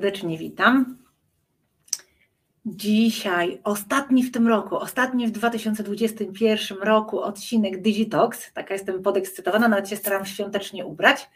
[0.00, 0.96] serdecznie witam.
[2.66, 8.52] Dzisiaj, ostatni w tym roku, ostatni w 2021 roku odcinek Digitox.
[8.52, 11.30] Taka jestem podekscytowana, nawet się staram świątecznie ubrać.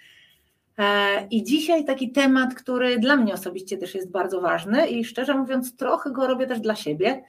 [0.79, 5.35] E, I dzisiaj taki temat, który dla mnie osobiście też jest bardzo ważny i szczerze
[5.35, 7.25] mówiąc, trochę go robię też dla siebie.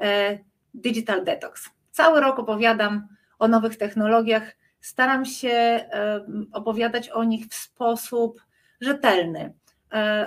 [0.00, 0.38] E,
[0.74, 1.70] digital Detox.
[1.90, 8.40] Cały rok opowiadam o nowych technologiach, staram się e, opowiadać o nich w sposób
[8.80, 9.59] rzetelny.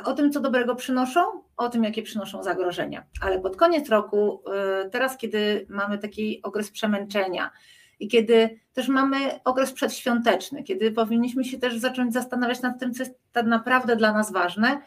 [0.04, 1.22] O tym, co dobrego przynoszą,
[1.58, 3.04] o tym, jakie przynoszą zagrożenia.
[3.22, 4.44] Ale pod koniec roku,
[4.92, 7.52] teraz, kiedy mamy taki okres przemęczenia,
[8.00, 13.04] i kiedy też mamy okres przedświąteczny, kiedy powinniśmy się też zacząć zastanawiać nad tym, co
[13.04, 14.82] jest tak naprawdę dla nas ważne,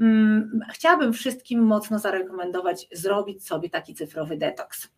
[0.00, 4.88] mm, chciałabym wszystkim mocno zarekomendować zrobić sobie taki cyfrowy detoks.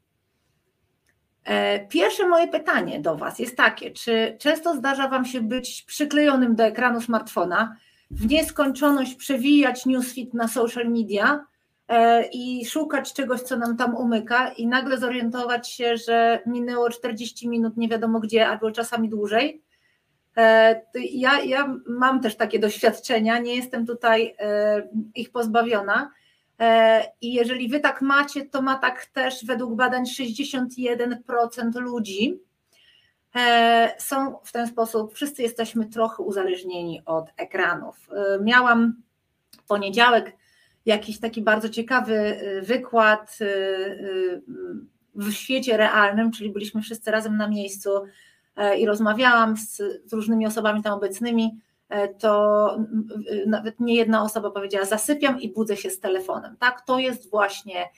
[1.44, 6.54] E, pierwsze moje pytanie do Was jest takie: czy często zdarza Wam się być przyklejonym
[6.54, 7.76] do ekranu smartfona,
[8.10, 11.46] w nieskończoność przewijać newsfeed na social media,
[11.88, 17.48] E, i szukać czegoś, co nam tam umyka, i nagle zorientować się, że minęło 40
[17.48, 19.62] minut nie wiadomo gdzie, albo czasami dłużej.
[20.36, 26.10] E, ja, ja mam też takie doświadczenia, nie jestem tutaj e, ich pozbawiona.
[27.20, 32.40] I jeżeli wy tak macie, to ma tak też według badań 61% ludzi.
[33.98, 38.08] Są w ten sposób, wszyscy jesteśmy trochę uzależnieni od ekranów.
[38.40, 39.02] Miałam
[39.58, 40.36] w poniedziałek
[40.86, 43.38] jakiś taki bardzo ciekawy y, wykład
[45.14, 47.90] w świecie realnym, czyli byliśmy wszyscy razem na miejscu
[48.56, 52.76] e, i rozmawiałam z, z różnymi osobami tam obecnymi, e, to
[53.46, 56.56] nawet nie jedna osoba powiedziała: Zasypiam i budzę się z telefonem.
[56.56, 57.88] Tak, to jest właśnie e,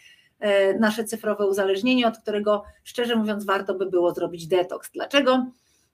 [0.80, 4.90] nasze cyfrowe uzależnienie, od którego szczerze mówiąc warto by było zrobić detoks.
[4.90, 5.46] Dlaczego?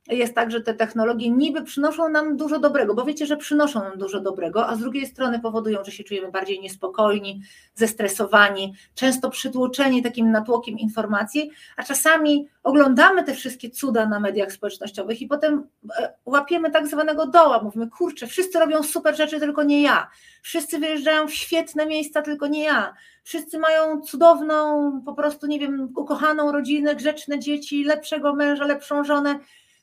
[0.08, 3.98] Jest tak, że te technologie niby przynoszą nam dużo dobrego, bo wiecie, że przynoszą nam
[3.98, 7.42] dużo dobrego, a z drugiej strony powodują, że się czujemy bardziej niespokojni,
[7.74, 15.22] zestresowani, często przytłoczeni takim natłokiem informacji, a czasami oglądamy te wszystkie cuda na mediach społecznościowych
[15.22, 15.66] i potem
[15.98, 20.10] e, łapiemy tak zwanego doła, mówimy, kurczę, wszyscy robią super rzeczy, tylko nie ja,
[20.42, 25.88] wszyscy wyjeżdżają w świetne miejsca, tylko nie ja, wszyscy mają cudowną, po prostu, nie wiem,
[25.96, 29.38] ukochaną rodzinę, grzeczne dzieci, lepszego męża, lepszą żonę,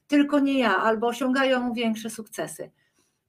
[0.10, 2.72] tylko nie ja, albo osiągają większe sukcesy.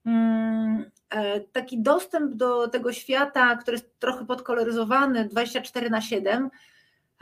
[0.06, 6.50] Mm, e, taki dostęp do tego świata, który jest trochę podkoloryzowany 24 na 7,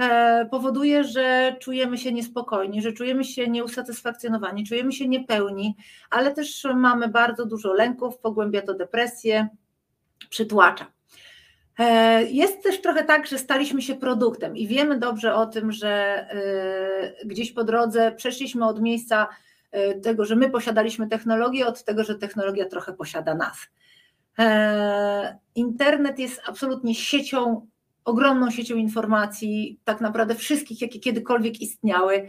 [0.01, 5.77] e, powoduje, że czujemy się niespokojni, że czujemy się nieusatysfakcjonowani, czujemy się niepełni,
[6.11, 9.49] ale też mamy bardzo dużo lęków, pogłębia to depresję,
[10.31, 10.87] przytłacza.
[11.79, 16.27] E, jest też trochę tak, że staliśmy się produktem i wiemy dobrze o tym, że
[17.25, 19.29] gdzieś po drodze przeszliśmy od miejsca
[20.03, 23.57] tego, że my posiadaliśmy technologię, od tego, że technologia trochę posiada nas.
[24.39, 27.67] E, internet jest absolutnie siecią,
[28.05, 32.29] ogromną siecią informacji, tak naprawdę wszystkich, jakie kiedykolwiek istniały.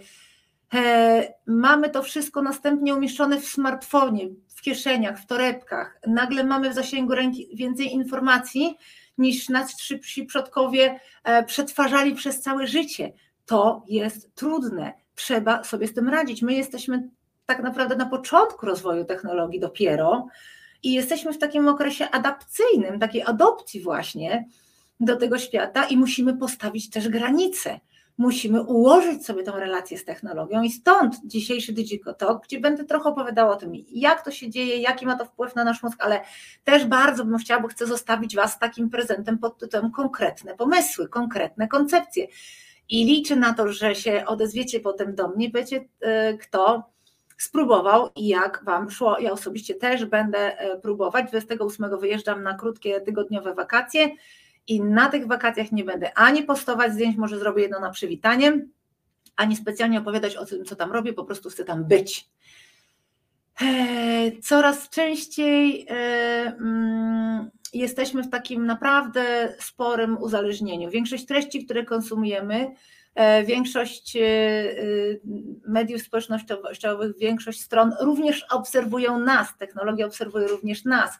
[0.73, 5.99] E, mamy to wszystko następnie umieszczone w smartfonie, w kieszeniach, w torebkach.
[6.07, 8.77] Nagle mamy w zasięgu ręki więcej informacji
[9.17, 10.99] niż nasi przodkowie
[11.45, 13.13] przetwarzali przez całe życie.
[13.45, 14.93] To jest trudne.
[15.15, 16.41] Trzeba sobie z tym radzić.
[16.41, 17.09] My jesteśmy
[17.49, 20.27] tak naprawdę na początku rozwoju technologii dopiero
[20.83, 24.45] i jesteśmy w takim okresie adapcyjnym, takiej adopcji właśnie
[24.99, 27.79] do tego świata i musimy postawić też granice.
[28.17, 33.53] Musimy ułożyć sobie tą relację z technologią i stąd dzisiejszy Digitalk, gdzie będę trochę opowiadała
[33.53, 36.21] o tym, jak to się dzieje, jaki ma to wpływ na nasz mózg, ale
[36.63, 41.67] też bardzo bym chciała, bo chcę zostawić Was takim prezentem pod tytułem konkretne pomysły, konkretne
[41.67, 42.27] koncepcje.
[42.89, 46.89] I liczę na to, że się odezwiecie potem do mnie, wiecie, e, kto
[47.39, 49.19] spróbował i jak Wam szło.
[49.19, 51.29] Ja osobiście też będę e, próbować.
[51.29, 54.09] 28 wyjeżdżam na krótkie tygodniowe wakacje
[54.67, 58.65] i na tych wakacjach nie będę ani postować zdjęć, może zrobię jedno na przywitanie,
[59.35, 62.29] ani specjalnie opowiadać o tym, co tam robię, po prostu chcę tam być.
[63.61, 65.93] E, coraz częściej e,
[66.59, 70.89] mm, jesteśmy w takim naprawdę sporym uzależnieniu.
[70.89, 72.71] Większość treści, które konsumujemy,
[73.45, 74.75] większość e, e,
[75.67, 81.11] mediów społecznościowych, większość stron również obserwują nas, technologia obserwuje również nas,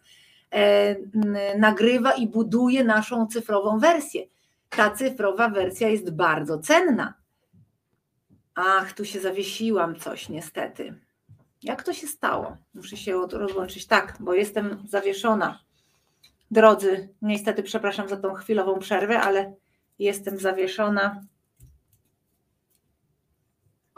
[1.58, 4.22] nagrywa i buduje naszą cyfrową wersję.
[4.70, 7.14] Ta cyfrowa wersja jest bardzo cenna.
[8.56, 11.00] Ach, tu się zawiesiłam coś niestety.
[11.64, 12.58] Jak to się stało?
[12.74, 13.88] Muszę się rozłączyć.
[13.88, 15.60] Tak, bo jestem zawieszona.
[16.52, 19.54] Drodzy, niestety przepraszam za tą chwilową przerwę, ale
[20.00, 21.22] jestem zawieszona.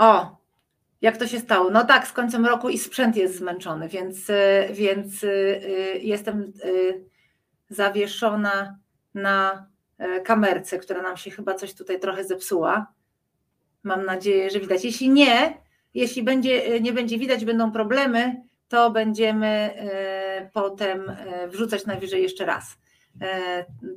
[0.01, 0.38] O,
[1.01, 1.69] jak to się stało?
[1.69, 6.53] No tak, z końcem roku i sprzęt jest zmęczony, więc, y, więc y, y, jestem
[7.71, 8.77] zawieszona
[9.13, 9.68] na
[9.98, 12.94] e, kamerce, która nam się chyba coś tutaj trochę zepsuła.
[13.83, 14.86] Mam nadzieję, że widać.
[14.86, 15.57] Jeśli nie,
[15.94, 21.15] jeśli będzie, e, nie będzie widać, będą problemy, to będziemy e, potem
[21.47, 22.77] wrzucać najwyżej jeszcze raz,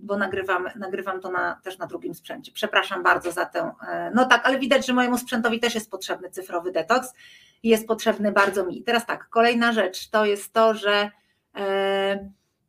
[0.01, 2.53] bo nagrywam, nagrywam to na, też na drugim sprzęcie.
[2.53, 3.73] Przepraszam bardzo za tę.
[4.15, 7.13] No tak, ale widać, że mojemu sprzętowi też jest potrzebny cyfrowy detoks
[7.63, 8.83] i jest potrzebny bardzo mi.
[8.83, 11.11] Teraz tak, kolejna rzecz to jest to, że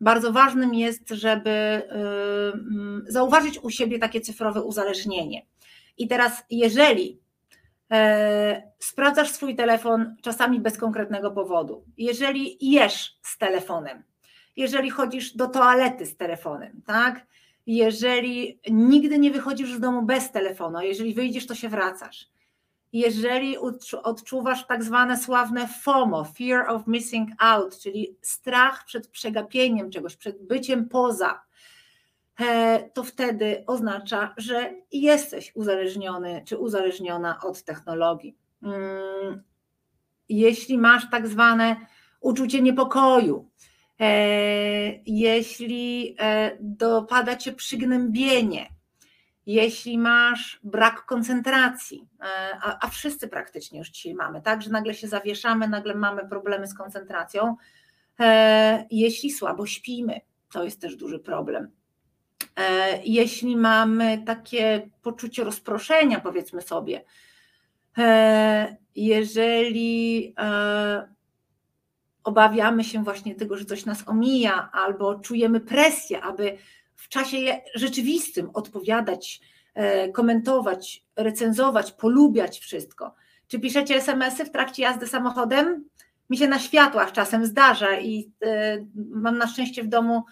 [0.02, 1.50] bardzo ważnym jest, żeby
[3.08, 5.46] y, zauważyć u siebie takie cyfrowe uzależnienie.
[5.98, 7.20] I teraz, jeżeli
[7.92, 14.04] e, sprawdzasz swój telefon czasami bez konkretnego powodu, jeżeli jesz z telefonem,
[14.56, 17.28] jeżeli chodzisz do toalety z telefonem, tak?
[17.68, 22.36] Jeżeli nigdy nie wychodzisz z domu bez telefonu, a jeżeli wyjdziesz, to się wracasz
[22.96, 23.58] jeżeli
[24.04, 30.48] odczuwasz tak zwane sławne FOMO, fear of missing out, czyli strach przed przegapieniem czegoś, przed
[30.48, 31.42] byciem poza,
[32.40, 38.38] e, to wtedy oznacza, że jesteś uzależniony czy uzależniona od technologii.
[38.64, 39.44] Mm,
[40.30, 41.76] jeśli masz tak zwane
[42.20, 43.50] uczucie niepokoju,
[45.06, 48.70] jeśli e, dopada cię przygnębienie,
[49.46, 52.26] jeśli masz brak koncentracji, e,
[52.62, 56.68] a, a, wszyscy praktycznie już dzisiaj mamy, tak, że nagle się zawieszamy, nagle mamy problemy
[56.68, 57.56] z koncentracją,
[58.20, 60.22] e, jeśli słabo śpimy,
[60.52, 61.72] to jest też duży problem.
[62.56, 67.04] E, jeśli mamy takie poczucie rozproszenia, powiedzmy sobie,
[68.96, 70.36] jeżeli
[72.26, 76.58] obawiamy się właśnie tego, że coś nas omija, albo czujemy presję, aby
[76.96, 79.42] w czasie rzeczywistym odpowiadać,
[79.74, 83.16] e, komentować, recenzować, polubiać wszystko.
[83.48, 85.90] Czy piszecie SMS-y w trakcie jazdy samochodem?
[86.30, 90.24] Mi się na światłach czasem zdarza i e, mam na szczęście w domu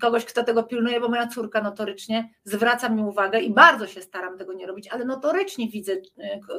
[0.00, 4.38] kogoś, kto tego pilnuje, bo moja córka notorycznie zwraca mi uwagę i bardzo się staram
[4.38, 5.92] tego nie robić, ale notorycznie widzę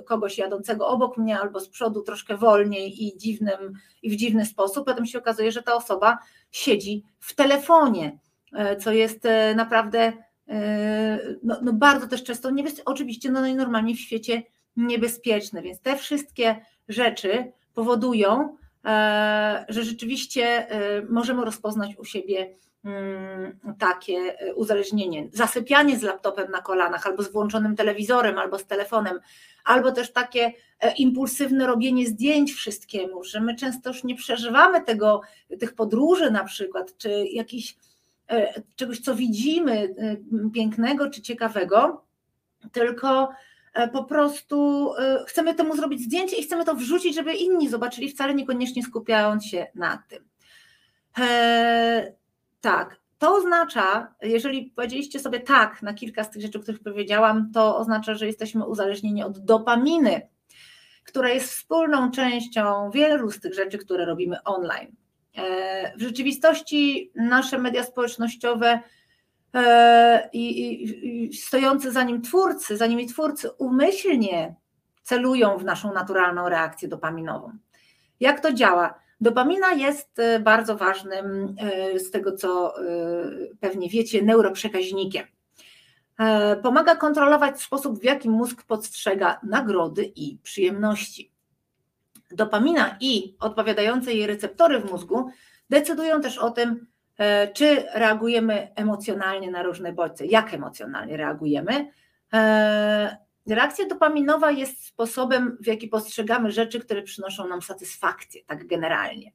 [0.05, 4.85] kogoś jadącego obok mnie albo z przodu troszkę wolniej i, dziwnym, i w dziwny sposób.
[4.85, 6.17] Potem się okazuje, że ta osoba
[6.51, 8.17] siedzi w telefonie
[8.53, 10.13] E, co jest e, naprawdę
[10.47, 12.49] e, no, no bardzo też często,
[12.85, 14.43] oczywiście no najnormalniej w świecie
[14.75, 18.57] niebezpieczne, więc te wszystkie rzeczy powodują,
[19.69, 20.67] że rzeczywiście
[21.09, 22.55] możemy rozpoznać u siebie
[22.85, 25.27] mm, takie uzależnienie.
[25.33, 29.19] Zasypianie z laptopem na kolanach, albo z włączonym telewizorem, albo z telefonem,
[29.65, 30.53] albo też takie
[30.97, 35.21] impulsywne robienie zdjęć wszystkiemu, że my często już nie przeżywamy tego,
[35.59, 37.75] tych podróży na przykład, czy jakichś
[38.31, 40.17] E, czegoś, co widzimy e,
[40.53, 42.05] pięknego czy ciekawego,
[42.71, 43.35] tylko e,
[43.93, 44.89] po prostu
[45.27, 49.67] chcemy temu zrobić zdjęcie i chcemy to wrzucić, żeby inni zobaczyli, wcale niekoniecznie skupiając się
[49.75, 50.29] na tym.
[52.61, 57.51] Tak, to oznacza, jeżeli powiedzieliście sobie tak na kilka z tych rzeczy, o których powiedziałam,
[57.53, 60.21] to oznacza, że jesteśmy uzależnieni od dopaminy,
[61.03, 64.95] która jest wspólną częścią wielu z tych rzeczy, które robimy online.
[65.35, 68.79] E, w rzeczywistości nasze media społecznościowe
[69.53, 74.55] e, i, stojący za nim twórcy, za nimi twórcy umyślnie
[75.03, 77.51] celują w naszą naturalną reakcję dopaminową.
[78.19, 78.99] Jak to działa?
[79.21, 81.55] Dopamina jest e, bardzo ważnym,
[81.95, 82.73] z tego co
[83.59, 85.25] pewnie wiecie, neuroprzekaźnikiem.
[86.63, 91.31] Pomaga kontrolować sposób, w jaki mózg postrzega nagrody i przyjemności.
[92.31, 95.29] Dopamina i odpowiadające jej receptory w mózgu
[95.69, 96.77] decydują też o tym, e,
[97.53, 101.91] czy reagujemy emocjonalnie na różne bodźce, jak emocjonalnie reagujemy.
[102.33, 109.31] E, reakcja dopaminowa jest sposobem, w jaki postrzegamy rzeczy, które przynoszą nam satysfakcję, tak generalnie.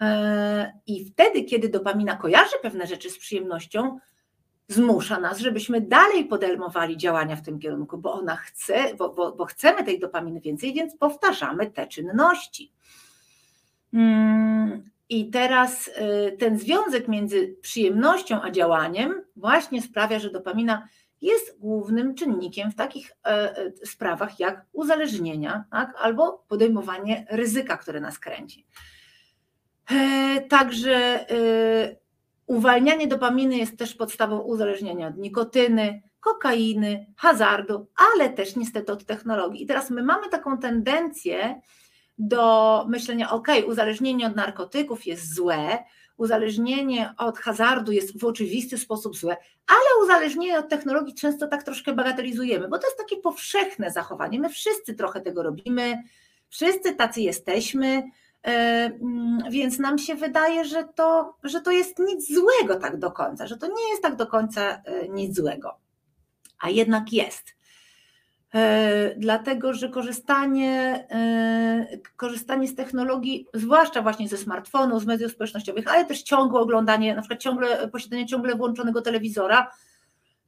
[0.00, 3.98] E, I wtedy, kiedy dopamina kojarzy pewne rzeczy z przyjemnością,
[4.68, 9.44] zmusza nas, żebyśmy dalej podejmowali działania w tym kierunku, bo ona chce, bo, bo, bo
[9.44, 12.72] chcemy tej dopaminy więcej, więc powtarzamy te czynności.
[15.08, 20.88] I teraz y, ten związek między przyjemnością a działaniem właśnie sprawia, że dopamina
[21.20, 25.94] jest głównym czynnikiem w takich e, e, sprawach jak uzależnienia tak?
[25.98, 28.66] albo podejmowanie ryzyka, które nas kręci.
[29.90, 31.96] E, także y,
[32.48, 39.62] Uwalnianie dopaminy jest też podstawą uzależnienia od nikotyny, kokainy, hazardu, ale też niestety od technologii.
[39.62, 41.60] I teraz my mamy taką tendencję
[42.18, 45.78] do myślenia, ok, uzależnienie od narkotyków jest złe,
[46.16, 51.92] uzależnienie od hazardu jest w oczywisty sposób złe, ale uzależnienie od technologii często tak troszkę
[51.92, 54.40] bagatelizujemy, bo to jest takie powszechne zachowanie.
[54.40, 56.02] My wszyscy trochę tego robimy,
[56.48, 58.02] wszyscy tacy jesteśmy,
[58.42, 63.46] mm, więc nam się wydaje, że to, że to jest nic złego tak do końca,
[63.46, 65.78] że to nie jest tak do końca nic złego.
[66.60, 67.57] A jednak jest.
[68.54, 75.92] E, dlatego że korzystanie, e, korzystanie z technologii, zwłaszcza właśnie ze smartfonów, z mediów społecznościowych,
[75.94, 79.70] ale też ciągłe oglądanie, na przykład ciągle, posiadanie ciągle włączonego telewizora,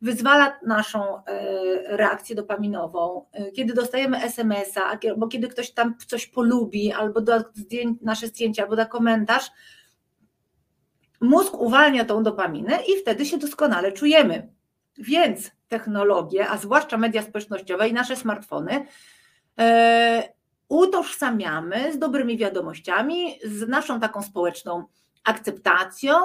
[0.02, 3.24] wyzwala naszą e, reakcję dopaminową.
[3.56, 7.44] Kiedy dostajemy SMS-a, albo kiedy ktoś tam coś polubi, albo da
[8.02, 9.50] nasze zdjęcie, albo da komentarz,
[11.20, 14.59] mózg uwalnia tą dopaminę i wtedy się doskonale czujemy.
[14.98, 18.86] Więc technologie, a zwłaszcza media społecznościowe i nasze smartfony,
[19.58, 20.32] e,
[20.68, 24.84] utożsamiamy z dobrymi wiadomościami, z naszą taką społeczną
[25.24, 26.16] akceptacją,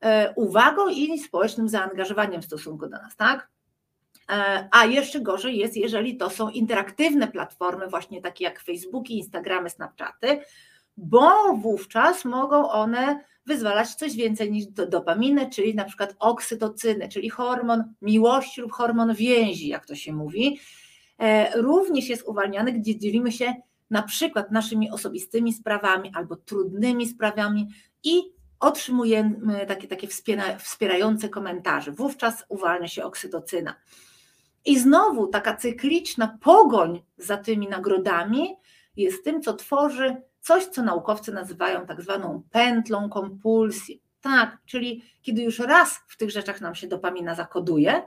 [0.00, 3.48] e, uwagą i społecznym zaangażowaniem w stosunku do nas, tak?
[4.30, 9.70] E, a jeszcze gorzej jest, jeżeli to są interaktywne platformy, właśnie takie jak Facebooki, Instagramy,
[9.70, 10.40] Snapchaty,
[10.96, 17.94] bo wówczas mogą one wyzwalać coś więcej niż dopaminy, czyli na przykład oksytocyny, czyli hormon
[18.02, 20.60] miłości lub hormon więzi, jak to się mówi.
[21.18, 23.54] E, również jest uwalniany, gdzie dzielimy się
[23.90, 27.68] na przykład naszymi osobistymi sprawami albo trudnymi sprawami
[28.04, 28.22] i
[28.60, 30.08] otrzymujemy takie, takie
[30.58, 31.92] wspierające komentarze.
[31.92, 33.74] Wówczas uwalnia się oksytocyna.
[34.64, 38.56] I znowu taka cykliczna pogoń za tymi nagrodami
[38.96, 44.02] jest tym, co tworzy coś, co naukowcy nazywają tak zwaną pętlą kompulsji.
[44.20, 48.02] Tak, czyli kiedy już raz w tych rzeczach nam się dopamina zakoduje,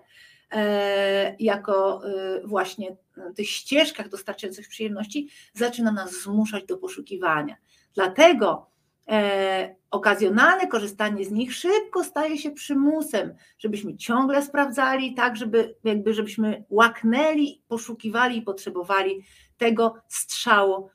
[0.52, 2.96] e, jako e, właśnie
[3.36, 7.58] tych ścieżkach dostarczających przyjemności, zaczyna nas zmuszać do poszukiwania.
[7.96, 8.68] Dlatego
[9.10, 16.14] e, okazjonalne korzystanie z nich szybko staje się przymusem, żebyśmy ciągle sprawdzali, tak, żeby jakby
[16.14, 19.24] żebyśmy łaknęli, poszukiwali i potrzebowali
[19.58, 20.90] tego strzału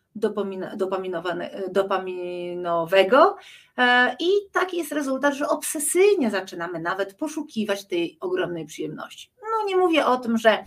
[1.71, 3.37] dopaminowego
[3.79, 9.31] e, i taki jest rezultat, że obsesyjnie zaczynamy nawet poszukiwać tej ogromnej przyjemności.
[9.43, 10.65] No nie mówię o tym, że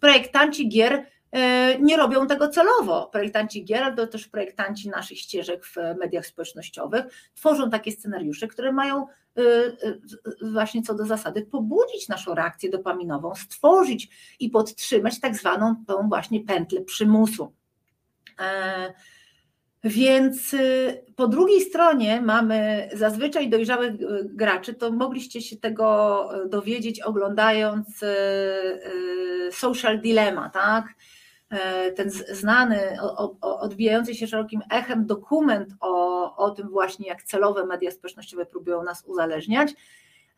[0.00, 3.06] projektanci gier e, nie robią tego celowo.
[3.12, 9.06] Projektanci gier, ale też projektanci naszych ścieżek w mediach społecznościowych tworzą takie scenariusze, które mają
[9.06, 9.42] e,
[10.52, 14.08] właśnie co do zasady pobudzić naszą reakcję dopaminową, stworzyć
[14.40, 17.57] i podtrzymać tak zwaną tą właśnie pętlę przymusu.
[18.38, 18.94] E,
[19.84, 26.48] więc y, po drugiej stronie mamy zazwyczaj dojrzałych y, graczy, to mogliście się tego y,
[26.48, 28.04] dowiedzieć oglądając
[29.52, 30.94] Social Dilemma, tak?
[31.50, 32.96] E, ten znany,
[33.40, 39.04] odbijający się szerokim echem dokument o, o tym właśnie, jak celowe media społecznościowe próbują nas
[39.06, 39.70] uzależniać.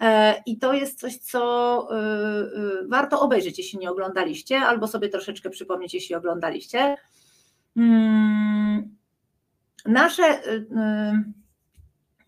[0.00, 1.88] E, I to jest coś, co
[2.88, 6.97] warto obejrzeć, jeśli nie oglądaliście, albo sobie troszeczkę przypomnieć, jeśli oglądaliście.
[7.77, 8.97] Mm,
[9.87, 10.67] nasze y,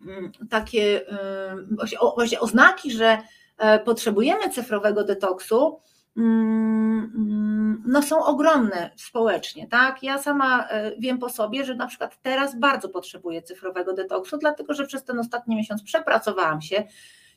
[0.09, 3.19] y, takie y, właśnie oznaki, że
[3.59, 5.81] e, potrzebujemy cyfrowego detoksu,
[6.17, 10.03] mm, mm, no są ogromne społecznie, tak?
[10.03, 14.75] Ja sama e, wiem po sobie, że na przykład teraz bardzo potrzebuję cyfrowego detoksu, dlatego
[14.75, 16.85] że przez ten ostatni miesiąc przepracowałam się,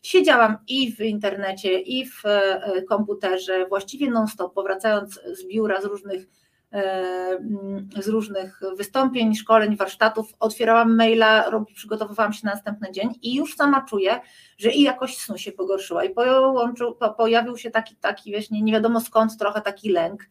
[0.01, 6.27] siedziałam i w internecie, i w e, komputerze, właściwie non-stop, powracając z biura z różnych
[7.99, 13.85] z różnych wystąpień, szkoleń, warsztatów, otwierałam maila, przygotowywałam się na następny dzień i już sama
[13.89, 14.19] czuję,
[14.57, 19.01] że i jakość snu się pogorszyła i połączył, pojawił się taki, taki właśnie nie wiadomo
[19.01, 20.21] skąd trochę taki lęk.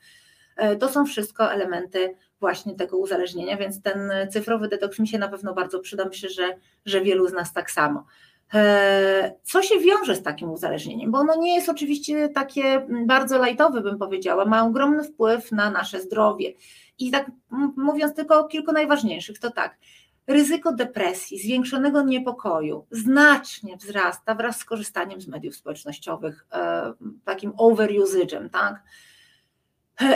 [0.56, 5.28] E, to są wszystko elementy właśnie tego uzależnienia, więc ten cyfrowy detoks mi się na
[5.28, 6.04] pewno bardzo przyda.
[6.04, 8.06] Myślę, że, że wielu z nas tak samo.
[8.54, 11.10] E, co się wiąże z takim uzależnieniem?
[11.10, 16.00] Bo ono nie jest oczywiście takie bardzo lajtowe, bym powiedziała, ma ogromny wpływ na nasze
[16.00, 16.52] zdrowie.
[16.98, 17.30] I tak
[17.76, 19.78] mówiąc tylko o kilku najważniejszych, to tak,
[20.26, 26.92] ryzyko depresji, zwiększonego niepokoju znacznie wzrasta wraz z korzystaniem z mediów społecznościowych, e,
[27.24, 28.82] takim overusage'em, tak?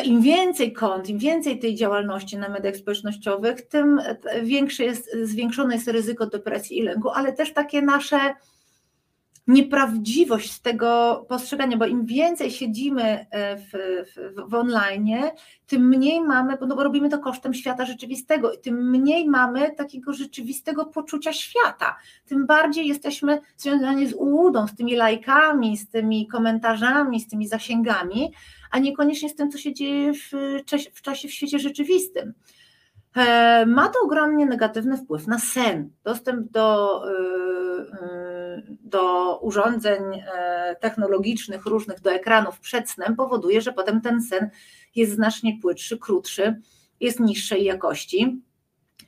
[0.05, 4.01] Im więcej kont, im więcej tej działalności na mediach społecznościowych, tym
[4.43, 8.35] większe jest, zwiększone jest ryzyko depresji i lęku, ale też takie nasze
[9.49, 13.71] nieprawdziwość z tego postrzegania, bo im więcej siedzimy e, w,
[14.15, 15.17] w, w online,
[15.67, 20.13] tym mniej mamy, no bo robimy to kosztem świata rzeczywistego, i tym mniej mamy takiego
[20.13, 27.21] rzeczywistego poczucia świata, tym bardziej jesteśmy związani z ułudą, z tymi lajkami, z tymi komentarzami,
[27.21, 28.33] z tymi zasięgami,
[28.71, 30.31] a niekoniecznie z tym, co się dzieje w,
[30.95, 32.35] w czasie w świecie rzeczywistym.
[33.17, 35.91] E, ma to ogromnie negatywny wpływ na sen.
[36.05, 37.13] Dostęp do, e,
[37.93, 40.03] e, do urządzeń
[40.81, 44.51] technologicznych, różnych, do ekranów przed snem powoduje, że potem ten sen
[44.95, 46.61] jest znacznie płytszy, krótszy,
[47.01, 48.43] jest niższej jakości.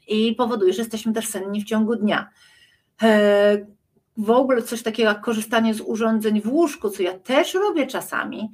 [0.09, 2.31] i powoduje, że jesteśmy też senni w ciągu dnia.
[4.17, 8.51] W ogóle coś takiego jak korzystanie z urządzeń w łóżku, co ja też robię czasami,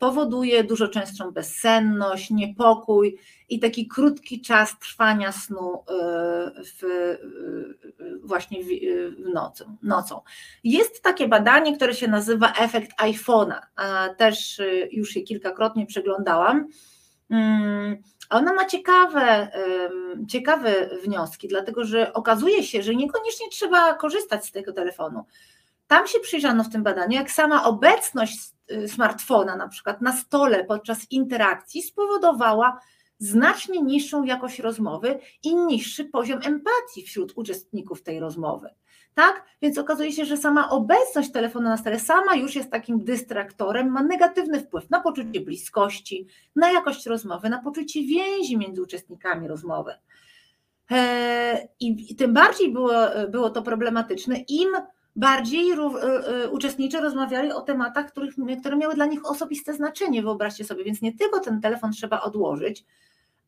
[0.00, 3.18] powoduje dużo częstszą bezsenność, niepokój
[3.48, 5.92] i taki krótki czas trwania snu e,
[6.64, 7.18] w, e,
[8.22, 8.68] właśnie w,
[9.34, 10.20] nocą, nocą.
[10.64, 13.60] Jest takie badanie, które się nazywa efekt iPhone'a,
[14.16, 16.68] też e, już je kilkakrotnie przeglądałam.
[17.30, 17.96] Mm,
[18.30, 19.48] ona ma ciekawe,
[20.28, 25.24] ciekawe wnioski, dlatego że okazuje się, że niekoniecznie trzeba korzystać z tego telefonu.
[25.90, 28.38] Tam się przyjrzano w tym badaniu, jak sama obecność
[28.72, 32.80] y, smartfona na przykład na stole podczas interakcji spowodowała
[33.18, 38.68] znacznie niższą jakość rozmowy i niższy poziom empatii wśród uczestników tej rozmowy.
[39.14, 39.44] Tak?
[39.62, 44.02] Więc okazuje się, że sama obecność telefonu na stole sama już jest takim dystraktorem, ma
[44.02, 49.94] negatywny wpływ na poczucie bliskości, na jakość rozmowy, na poczucie więzi między uczestnikami rozmowy.
[50.90, 52.92] E, I tym bardziej było,
[53.28, 54.68] było to problematyczne, im
[55.16, 60.64] bardziej e, e, uczestniczy rozmawiali o tematach, których, które miały dla nich osobiste znaczenie, wyobraźcie
[60.64, 60.84] sobie.
[60.84, 62.84] Więc nie tylko ten telefon trzeba odłożyć,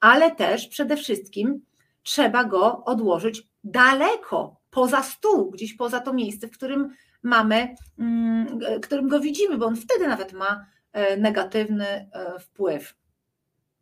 [0.00, 1.64] ale też przede wszystkim
[2.02, 6.90] trzeba go odłożyć daleko, poza stół, gdzieś poza to miejsce, w którym
[7.22, 12.94] mamy, mm, którym go widzimy, bo on wtedy nawet ma e, negatywny wpływ.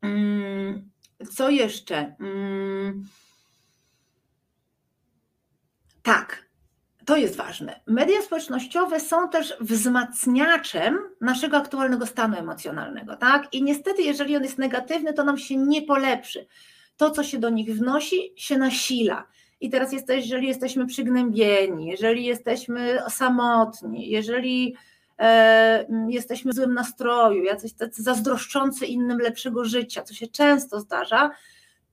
[0.02, 0.90] Mm,
[1.32, 2.16] co jeszcze?
[2.20, 3.04] Mm,
[6.02, 6.49] tak,
[7.04, 7.80] to jest ważne.
[7.86, 13.54] Media społecznościowe są też wzmacniaczem naszego aktualnego stanu emocjonalnego, tak?
[13.54, 16.46] I niestety, jeżeli on jest negatywny, to nam się nie polepszy.
[16.96, 19.26] To, co się do nich wnosi, się nasila.
[19.60, 24.76] I teraz, jesteś, jeżeli jesteśmy przygnębieni, jeżeli jesteśmy samotni, jeżeli
[25.18, 31.30] e, jesteśmy w złym nastroju, jacyś zazdroszczący innym lepszego życia, co się często zdarza,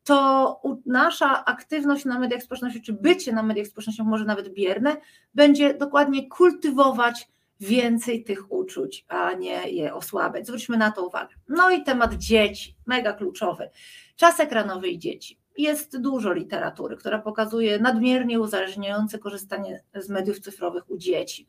[0.07, 4.97] to nasza aktywność na mediach społecznościowych, czy bycie na mediach społecznościowych, może nawet bierne,
[5.35, 7.27] będzie dokładnie kultywować
[7.59, 10.47] więcej tych uczuć, a nie je osłabiać.
[10.47, 11.35] Zwróćmy na to uwagę.
[11.49, 13.69] No i temat dzieci, mega kluczowy.
[14.15, 15.39] Czas ekranowy i dzieci.
[15.57, 21.47] Jest dużo literatury, która pokazuje nadmiernie uzależniające korzystanie z mediów cyfrowych u dzieci.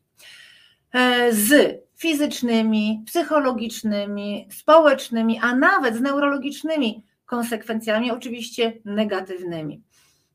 [0.93, 9.81] E, z fizycznymi, psychologicznymi, społecznymi, a nawet z neurologicznymi konsekwencjami, oczywiście negatywnymi.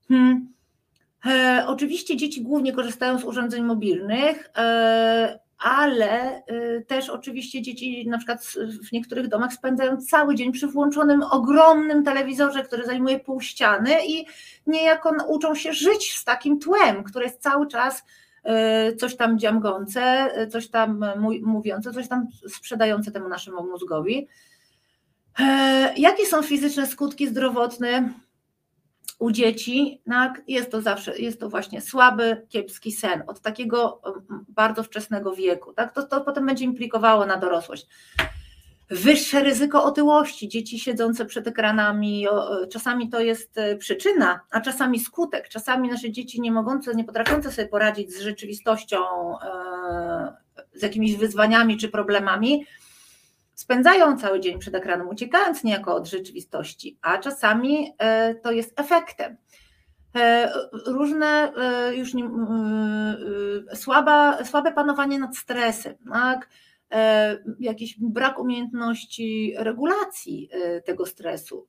[0.08, 0.48] Hmm.
[1.26, 8.18] E, oczywiście dzieci głównie korzystają z urządzeń mobilnych, e, ale e, też oczywiście dzieci na
[8.18, 8.44] przykład
[8.88, 14.26] w niektórych domach spędzają cały dzień przy włączonym ogromnym telewizorze, który zajmuje pół ściany i
[14.66, 18.04] niejako uczą się żyć z takim tłem, które jest cały czas
[18.44, 21.04] e, coś tam dziamgące, coś tam
[21.42, 24.28] mówiące, coś tam sprzedające temu naszemu mózgowi.
[25.40, 28.12] E, jakie są fizyczne skutki zdrowotne
[29.18, 30.02] u dzieci?
[30.10, 34.00] Tak, jest to zawsze, jest to właśnie słaby, kiepski sen od takiego
[34.48, 35.72] bardzo wczesnego wieku.
[35.72, 35.94] Tak?
[35.94, 37.86] To, to potem będzie implikowało na dorosłość.
[38.90, 42.26] Wyższe ryzyko otyłości, dzieci siedzące przed ekranami,
[42.72, 45.48] czasami to jest e, przyczyna, a czasami skutek.
[45.48, 48.98] Czasami nasze dzieci nie mogące, nie potrafiące sobie poradzić z rzeczywistością,
[49.40, 50.32] e,
[50.74, 52.66] z jakimiś wyzwaniami czy problemami,
[53.54, 59.36] spędzają cały dzień przed ekranem, uciekając niejako od rzeczywistości, a czasami e, to jest efektem.
[60.16, 60.52] E,
[60.86, 62.30] różne e, już nie,
[63.74, 66.48] słaba, słabe panowanie nad stresem, tak?
[67.60, 70.50] jakiś brak umiejętności regulacji
[70.84, 71.68] tego stresu,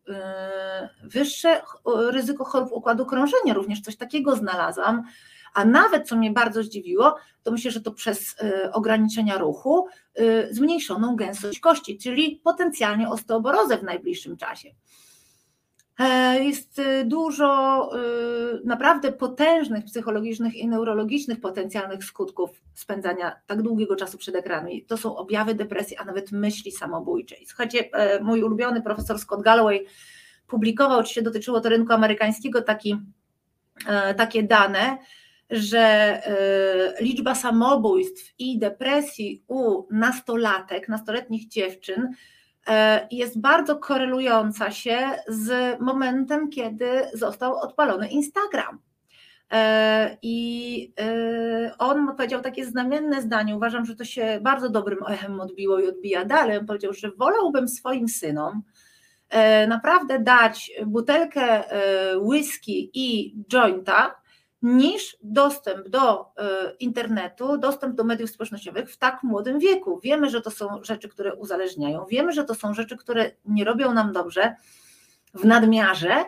[1.04, 5.04] wyższe ryzyko chorób układu krążenia, również coś takiego znalazłam,
[5.56, 9.88] a nawet co mnie bardzo zdziwiło, to myślę, że to przez y, ograniczenia ruchu
[10.20, 14.70] y, zmniejszoną gęstość kości, czyli potencjalnie osteoborozę w najbliższym czasie.
[16.00, 17.90] E, jest y, dużo
[18.66, 24.72] naprawdę potężnych psychologicznych i neurologicznych potencjalnych skutków spędzania tak długiego czasu przed ekranem.
[24.88, 27.46] to są objawy depresji, a nawet myśli samobójczej.
[27.48, 29.86] Słuchajcie, e, mój ulubiony profesor Scott Galloway
[30.48, 32.98] publikował, oczywiście dotyczyło to rynku amerykańskiego, taki,
[33.88, 34.98] e, takie dane,
[35.50, 42.10] że e, liczba samobójstw i depresji u nastolatek, nastoletnich dziewczyn
[42.68, 48.80] e, jest bardzo korelująca się z momentem, kiedy został odpalony Instagram.
[49.52, 50.94] E, I
[51.80, 56.26] on powiedział takie znamienne zdanie, uważam, że to się bardzo dobrym echem odbiło i odbija
[56.26, 56.58] dalej.
[56.58, 58.62] On powiedział, że wolałbym swoim synom
[59.68, 61.64] naprawdę dać butelkę
[62.22, 64.16] whisky i jointa,
[64.66, 66.26] niż dostęp do e,
[66.80, 70.00] internetu, dostęp do mediów społecznościowych w tak młodym wieku.
[70.04, 73.94] Wiemy, że to są rzeczy, które uzależniają, wiemy, że to są rzeczy, które nie robią
[73.94, 74.56] nam dobrze.
[75.34, 76.26] w nadmiarze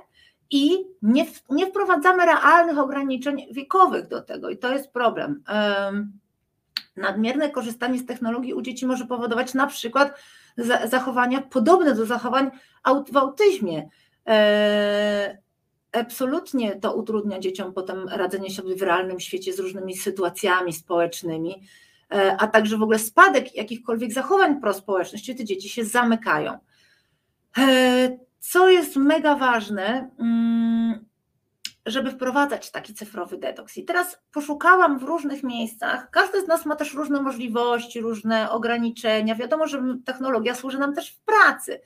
[0.50, 5.44] i nie, nie wprowadzamy realnych ograniczeń wiekowych do tego i to jest problem.
[6.98, 10.20] Nadmierne korzystanie z technologii u dzieci może powodować na przykład
[10.86, 12.52] zachowania podobne do zachowań
[13.12, 13.90] w autyzmie.
[16.00, 21.62] Absolutnie to utrudnia dzieciom potem radzenie sobie w realnym świecie z różnymi sytuacjami społecznymi,
[22.12, 26.58] e, a także w ogóle spadek jakichkolwiek zachowań prospołecznych, czyli te dzieci się zamykają.
[27.58, 31.06] E, co jest mega ważne, mm,
[31.86, 33.78] żeby wprowadzać taki cyfrowy detoks.
[33.78, 36.10] I teraz poszukałam w różnych miejscach.
[36.12, 39.36] Każdy z nas ma też różne możliwości, różne ograniczenia.
[39.36, 41.82] Wiadomo, że technologia służy nam też w pracy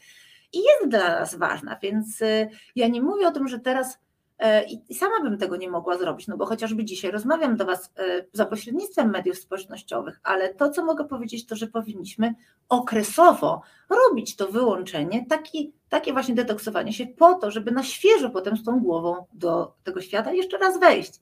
[0.54, 3.98] i jest dla nas ważna, więc y, ja nie mówię o tym, że teraz
[4.42, 7.94] E, I sama bym tego nie mogła zrobić, no bo chociażby dzisiaj rozmawiam do Was
[7.98, 12.34] e, za pośrednictwem mediów społecznościowych, ale to, co mogę powiedzieć, to, że powinniśmy
[12.70, 18.58] okresowo robić to wyłączenie, taki, takie właśnie detoksowanie się po to, żeby na świeżo potem
[18.58, 21.22] z tą głową do tego świata jeszcze raz wejść.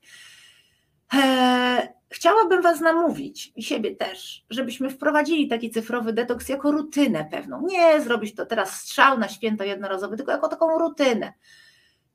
[1.14, 7.68] Eee, chciałabym Was namówić i siebie też, żebyśmy wprowadzili taki cyfrowy detoks jako rutynę pewną.
[7.68, 11.34] Nie zrobić to teraz strzał na święto jednorazowe, tylko jako taką rutynę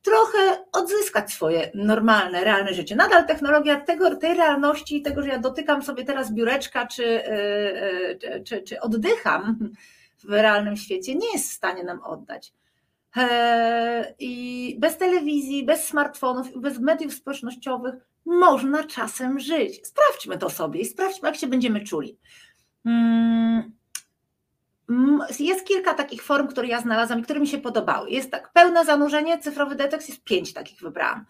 [0.04, 2.96] trochę odzyskać swoje normalne, realne życie.
[2.96, 7.30] Nadal technologia tego, tej realności, tego, że ja dotykam sobie teraz biureczka, czy, e,
[8.22, 9.72] e, czy, czy oddycham
[10.24, 12.52] w realnym świecie, nie jest w stanie nam oddać.
[13.16, 17.94] E, I bez telewizji, bez smartfonów, bez mediów społecznościowych
[18.26, 19.86] można czasem żyć.
[19.86, 22.18] Sprawdźmy to sobie i sprawdźmy, jak się będziemy czuli.
[22.84, 23.72] Hmm,
[25.38, 28.10] jest kilka takich form, które ja znalazłam i które mi się podobały.
[28.10, 31.24] Jest tak, pełne zanurzenie, cyfrowy detoks, jest pięć takich wybrałam.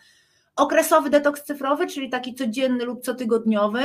[0.56, 3.82] Okresowy detoks cyfrowy, czyli taki codzienny lub cotygodniowy.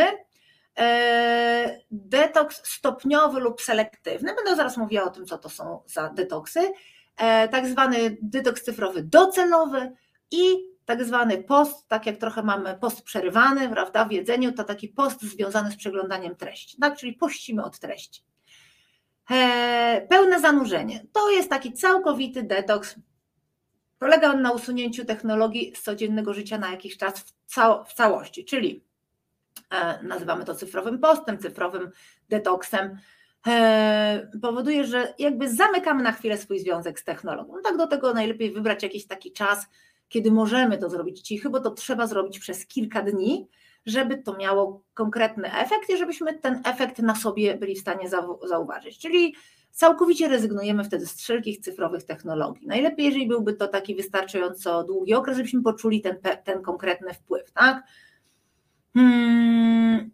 [0.80, 4.36] E, detoks stopniowy lub selektywny.
[4.36, 6.72] Będę zaraz mówiła o tym, co to są za detoksy.
[7.18, 9.92] E, tak zwany detoks cyfrowy docelowy
[10.32, 14.88] i tak zwany post, tak jak trochę mamy post przerywany, prawda, w jedzeniu, to taki
[14.88, 18.24] post związany z przeglądaniem treści, tak, czyli pościmy od treści.
[19.32, 21.06] E, pełne zanurzenie.
[21.14, 22.96] To jest taki całkowity detoks.
[24.00, 28.46] Polega on na usunięciu technologii z codziennego życia na jakiś czas w, cał w całości,
[28.46, 28.84] czyli
[29.72, 31.92] e, nazywamy to cyfrowym postem, cyfrowym
[32.30, 33.00] detoksem.
[33.48, 37.54] E, powoduje, że jakby zamykamy na chwilę swój związek z technologią.
[37.54, 39.68] No tak do tego najlepiej wybrać jakiś taki czas,
[40.10, 43.48] kiedy możemy to zrobić cichy, bo to trzeba zrobić przez kilka dni,
[43.86, 48.10] żeby to miało konkretny efekt i żebyśmy ten efekt na sobie byli w stanie
[48.44, 49.00] zauważyć.
[49.00, 49.36] Czyli
[49.72, 52.68] całkowicie rezygnujemy wtedy z wszelkich cyfrowych technologii.
[52.68, 57.84] Najlepiej, jeżeli byłby to taki wystarczająco długi okres, żebyśmy poczuli ten, ten konkretny wpływ, tak?
[58.94, 60.12] Hmm.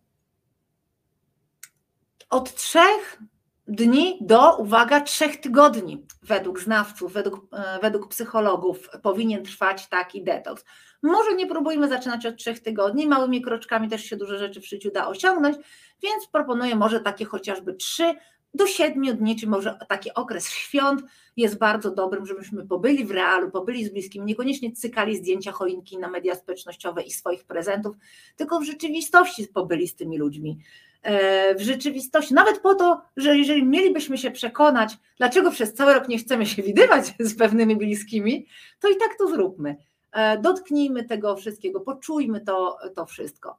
[2.29, 3.21] Od trzech
[3.67, 10.65] dni do, uwaga, trzech tygodni według znawców, według, e, według psychologów powinien trwać taki detoks.
[11.03, 14.91] Może nie próbujmy zaczynać od trzech tygodni, małymi kroczkami też się dużo rzeczy w życiu
[14.91, 15.57] da osiągnąć,
[16.03, 18.15] więc proponuję może takie chociażby trzy
[18.53, 21.01] do siedmiu dni, czy może taki okres świąt
[21.37, 26.09] jest bardzo dobrym, żebyśmy pobyli w realu, pobyli z bliskimi, niekoniecznie cykali zdjęcia choinki na
[26.09, 27.95] media społecznościowe i swoich prezentów,
[28.35, 30.57] tylko w rzeczywistości pobyli z tymi ludźmi.
[31.05, 36.07] E, w rzeczywistości, nawet po to, że jeżeli mielibyśmy się przekonać, dlaczego przez cały rok
[36.07, 38.47] nie chcemy się widywać z pewnymi bliskimi,
[38.79, 39.75] to i tak to zróbmy.
[40.11, 43.57] E, dotknijmy tego wszystkiego, poczujmy to, to wszystko.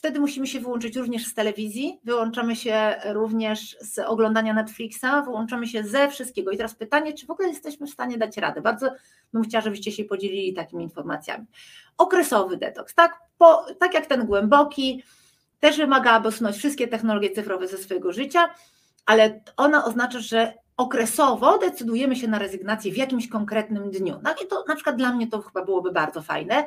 [0.00, 5.84] Wtedy musimy się wyłączyć również z telewizji, wyłączamy się również z oglądania Netflixa, wyłączamy się
[5.84, 6.50] ze wszystkiego.
[6.50, 8.60] I teraz pytanie, czy w ogóle jesteśmy w stanie dać radę?
[8.60, 8.90] Bardzo
[9.32, 11.46] bym chciała, żebyście się podzielili takimi informacjami.
[11.98, 13.18] Okresowy detoks, tak?
[13.38, 15.02] Po, tak jak ten głęboki,
[15.58, 18.54] też wymagałaby usunąć wszystkie technologie cyfrowe ze swojego życia,
[19.06, 24.20] ale ona oznacza, że okresowo decydujemy się na rezygnację w jakimś konkretnym dniu.
[24.22, 26.66] No i to na przykład dla mnie to chyba byłoby bardzo fajne.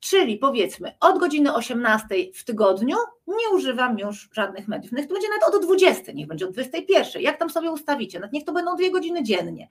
[0.00, 4.92] Czyli powiedzmy, od godziny 18 w tygodniu nie używam już żadnych mediów.
[4.92, 7.22] Niech to będzie nawet od 20, niech będzie od 21.
[7.22, 8.20] Jak tam sobie ustawicie?
[8.32, 9.68] Niech to będą dwie godziny dziennie.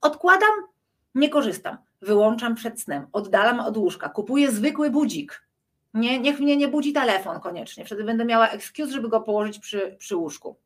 [0.00, 0.50] Odkładam,
[1.14, 1.76] nie korzystam.
[2.02, 5.46] Wyłączam przed snem, oddalam od łóżka, kupuję zwykły budzik.
[5.94, 7.84] Nie, niech mnie nie budzi telefon koniecznie.
[7.84, 10.56] Wtedy będę miała excuse, żeby go położyć przy, przy łóżku.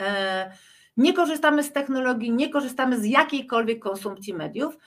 [0.00, 0.52] E,
[0.96, 4.78] nie korzystamy z technologii, nie korzystamy z jakiejkolwiek konsumpcji mediów.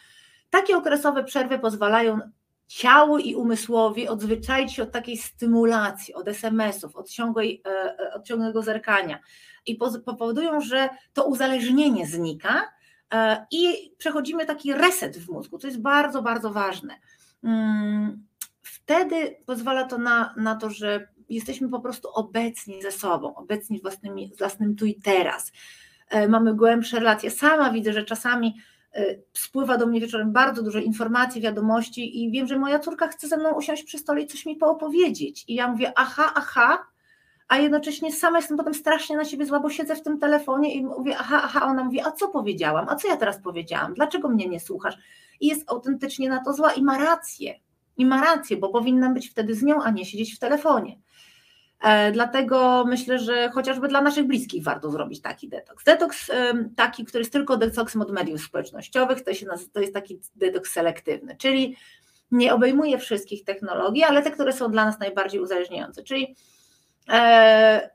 [0.49, 2.19] Takie okresowe przerwy pozwalają
[2.71, 8.25] ciału i umysłowi odzwyczaić się od takiej stymulacji, od SMS-ów, od, ciągłej, e, e, od
[8.25, 9.19] ciągłego zerkania
[9.65, 12.71] i powodują, że to uzależnienie znika
[13.13, 16.95] e, i przechodzimy taki reset w mózgu, co jest bardzo, bardzo ważne.
[17.43, 18.25] Mm,
[18.61, 24.31] wtedy pozwala to na, na to, że jesteśmy po prostu obecni ze sobą, obecni własnymi,
[24.37, 25.51] własnym tu i teraz
[26.29, 27.31] mamy głębsze relacje.
[27.31, 28.55] Sama widzę, że czasami
[29.33, 33.37] spływa do mnie wieczorem bardzo dużo informacji, wiadomości i wiem, że moja córka chce ze
[33.37, 35.45] mną usiąść przy stole i coś mi poopowiedzieć.
[35.47, 36.85] I ja mówię, aha, aha,
[37.47, 40.85] a jednocześnie sama jestem potem strasznie na siebie zła, bo siedzę w tym telefonie i
[40.85, 44.47] mówię, aha, aha, ona mówi, a co powiedziałam, a co ja teraz powiedziałam, dlaczego mnie
[44.47, 44.97] nie słuchasz?
[45.39, 47.59] I jest autentycznie na to zła i ma rację,
[47.97, 50.97] i ma rację, bo powinnam być wtedy z nią, a nie siedzieć w telefonie.
[51.81, 55.83] E, dlatego myślę, że chociażby dla naszych bliskich warto zrobić taki detoks.
[55.83, 56.31] Detoks
[56.75, 61.35] taki, który jest tylko detoksem od mediów społecznościowych, to, się to jest taki detoks selektywny,
[61.37, 61.75] czyli
[62.31, 66.35] nie obejmuje wszystkich technologii, ale te, które są dla nas najbardziej uzależniające, czyli
[67.09, 67.89] e,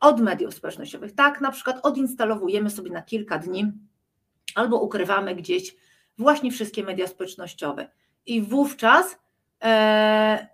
[0.00, 1.14] od mediów społecznościowych.
[1.14, 3.72] Tak, na przykład odinstalowujemy sobie na kilka dni
[4.54, 5.76] albo ukrywamy gdzieś
[6.18, 7.88] właśnie wszystkie media społecznościowe.
[8.26, 9.18] I wówczas
[9.62, 10.46] e,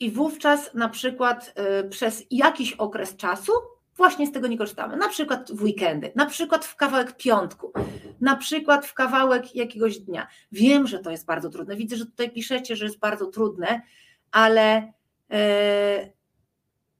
[0.00, 1.54] i wówczas na przykład
[1.84, 3.52] y, przez jakiś okres czasu
[3.96, 4.96] właśnie z tego nie korzystamy.
[4.96, 7.72] Na przykład w weekendy, na przykład w kawałek piątku,
[8.20, 10.26] na przykład w kawałek jakiegoś dnia.
[10.52, 11.76] Wiem, że to jest bardzo trudne.
[11.76, 13.82] Widzę, że tutaj piszecie, że jest bardzo trudne,
[14.30, 14.92] ale
[15.30, 16.10] e,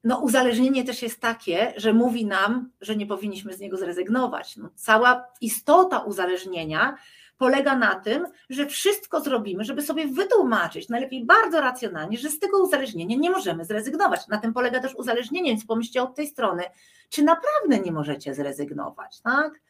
[0.04, 4.56] no, uzależnienie też jest takie, że mówi nam, że nie powinniśmy z niego zrezygnować.
[4.56, 6.96] No, cała istota uzależnienia
[7.38, 12.62] polega na tym, że wszystko zrobimy, żeby sobie wytłumaczyć, najlepiej bardzo racjonalnie, że z tego
[12.62, 14.28] uzależnienia nie możemy zrezygnować.
[14.28, 16.62] Na tym polega też uzależnienie, więc pomyślcie od tej strony,
[17.08, 19.60] czy naprawdę nie możecie zrezygnować, tak?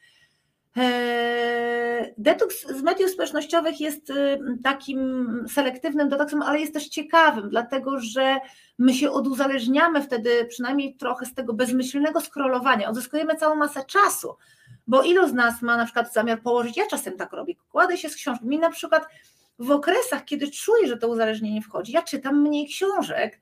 [0.77, 7.99] Eee, detoks z mediów społecznościowych jest y, takim selektywnym detoksem, ale jest też ciekawym, dlatego
[7.99, 8.37] że
[8.77, 14.35] my się oduzależniamy wtedy przynajmniej trochę z tego bezmyślnego scrollowania, odzyskujemy całą masę czasu,
[14.87, 18.09] bo ilu z nas ma na przykład zamiar położyć, ja czasem tak robię, kładę się
[18.09, 19.07] z książką, mi na przykład
[19.59, 23.39] w okresach, kiedy czuję, że to uzależnienie wchodzi, ja czytam mniej książek, e,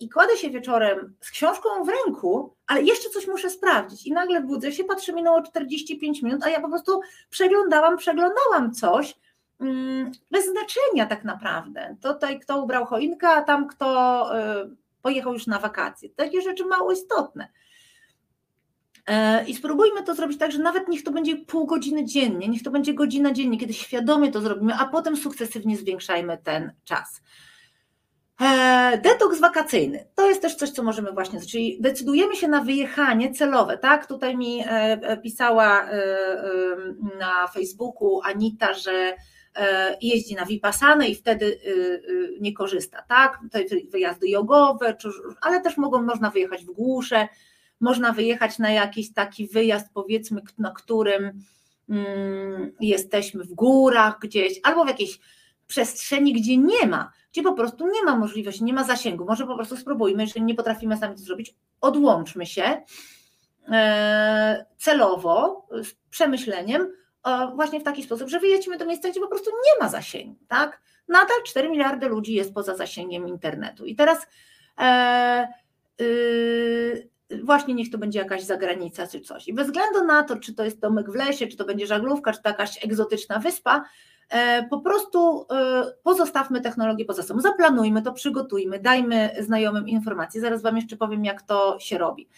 [0.00, 4.06] i kładę się wieczorem z książką w ręku, ale jeszcze coś muszę sprawdzić.
[4.06, 7.00] I nagle budzę się, patrzę, minęło 45 minut, a ja po prostu
[7.30, 9.14] przeglądałam, przeglądałam coś
[9.60, 11.96] mm, bez znaczenia tak naprawdę.
[12.02, 14.70] Tutaj kto ubrał choinkę, a tam kto e,
[15.02, 16.08] pojechał już na wakacje.
[16.08, 17.48] Takie rzeczy mało istotne.
[19.06, 22.62] E, I spróbujmy to zrobić tak, że nawet niech to będzie pół godziny dziennie, niech
[22.62, 27.22] to będzie godzina dziennie, kiedy świadomie to zrobimy, a potem sukcesywnie zwiększajmy ten czas.
[28.40, 33.34] E, detoks wakacyjny to jest też coś, co możemy właśnie, czyli decydujemy się na wyjechanie
[33.34, 34.06] celowe, tak?
[34.06, 35.88] Tutaj mi e, pisała
[37.18, 39.14] na Facebooku Anita, że
[40.00, 41.60] jeździ na Vipassana i wtedy
[42.40, 43.38] nie korzysta, tak?
[43.42, 44.96] Tutaj wyjazdy jogowe,
[45.40, 47.28] ale też mogą, można wyjechać w głusze,
[47.80, 51.42] można wyjechać na jakiś taki wyjazd, powiedzmy, na którym
[51.88, 55.18] mm, jesteśmy w górach gdzieś, albo w jakiejś
[55.72, 59.24] przestrzeni, gdzie nie ma, gdzie po prostu nie ma możliwości, nie ma zasięgu.
[59.24, 62.82] Może po prostu spróbujmy, jeżeli nie potrafimy sami to zrobić, odłączmy się
[63.72, 66.88] e, celowo, z przemyśleniem,
[67.54, 70.80] właśnie w taki sposób, że wyjedźmy do miejsca, gdzie po prostu nie ma zasięgu, tak?
[71.08, 73.84] Nadal 4 miliardy ludzi jest poza zasięgiem internetu.
[73.84, 74.26] I teraz
[74.78, 75.48] e,
[76.00, 77.10] y,
[77.42, 79.48] właśnie niech to będzie jakaś zagranica czy coś.
[79.48, 82.32] I bez względu na to, czy to jest domek w lesie, czy to będzie żaglówka,
[82.32, 83.82] czy to jakaś egzotyczna wyspa, e,
[84.70, 90.40] po prostu e, pozostawmy technologię poza sobą, zaplanujmy to, przygotujmy, dajmy znajomym informacje.
[90.40, 92.28] Zaraz Wam jeszcze powiem, jak to się robi.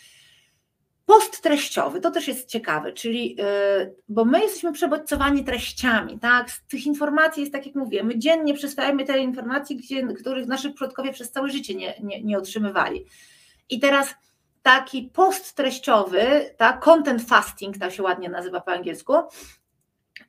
[1.06, 6.50] Post treściowy, to też jest ciekawe, czyli, e, bo my jesteśmy przebodźcowani treściami, tak?
[6.50, 10.70] Z tych informacji jest tak, jak mówię, my dziennie przyswajamy te informacje, gdzie, których nasi
[10.70, 13.06] przodkowie przez całe życie nie, nie, nie otrzymywali.
[13.70, 14.14] I teraz
[14.62, 19.14] taki post treściowy, tak, content fasting, tak się ładnie nazywa po angielsku,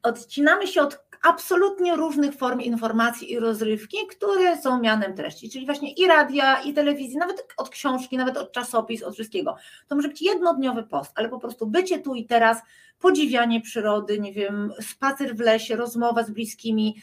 [0.03, 5.93] odcinamy się od absolutnie różnych form informacji i rozrywki, które są mianem treści, czyli właśnie
[5.93, 9.55] i radia, i telewizji, nawet od książki, nawet od czasopis, od wszystkiego.
[9.87, 12.61] To może być jednodniowy post, ale po prostu bycie tu i teraz,
[12.99, 16.95] podziwianie przyrody, nie wiem, spacer w lesie, rozmowa z bliskimi,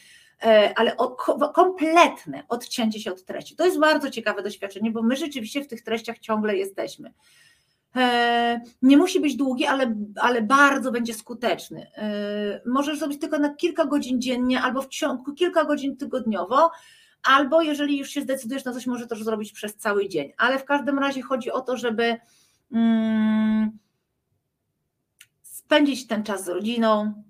[0.43, 0.95] E, ale
[1.53, 3.55] kompletne odcięcie się od treści.
[3.55, 7.13] To jest bardzo ciekawe doświadczenie, bo my rzeczywiście w tych treściach ciągle jesteśmy.
[7.95, 11.91] E, nie musi być długi, ale, ale bardzo będzie skuteczny.
[11.97, 16.71] E, możesz zrobić tylko na kilka godzin dziennie, albo w ciągu kilka godzin tygodniowo,
[17.23, 20.31] albo jeżeli już się zdecydujesz na coś, może też zrobić przez cały dzień.
[20.37, 22.17] Ale w każdym razie chodzi o to, żeby
[22.71, 23.77] mm,
[25.41, 27.23] spędzić ten czas z rodziną,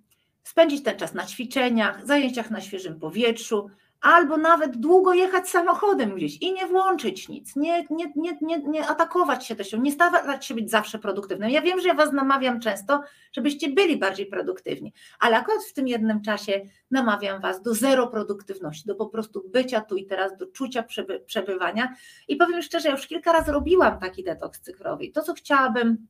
[0.43, 3.69] spędzić ten czas na ćwiczeniach, zajęciach na świeżym powietrzu,
[4.03, 8.87] albo nawet długo jechać samochodem gdzieś i nie włączyć nic, nie, nie, nie, nie, nie
[8.87, 11.49] atakować się też, nie starać się być zawsze produktywnym.
[11.49, 15.87] Ja wiem, że ja Was namawiam często, żebyście byli bardziej produktywni, ale akurat w tym
[15.87, 16.61] jednym czasie
[16.91, 21.19] namawiam Was do zero produktywności, do po prostu bycia tu i teraz, do czucia przeby,
[21.19, 21.95] przebywania.
[22.27, 25.11] I powiem szczerze, ja już kilka razy robiłam taki detoks cyfrowy.
[25.13, 26.07] To, co chciałabym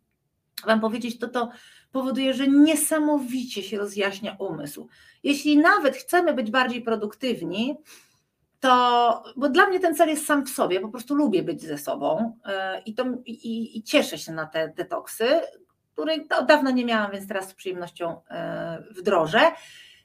[0.66, 1.50] Wam powiedzieć, to to
[1.92, 4.88] powoduje, że niesamowicie się rozjaśnia umysł.
[5.24, 7.78] Jeśli nawet chcemy być bardziej produktywni,
[8.60, 11.78] to, bo dla mnie ten cel jest sam w sobie, po prostu lubię być ze
[11.78, 15.28] sobą e, i, to, i, i cieszę się na te detoksy,
[15.94, 19.52] których od dawna nie miałam, więc teraz z przyjemnością e, wdrożę.